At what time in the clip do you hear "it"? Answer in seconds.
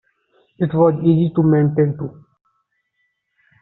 0.57-0.73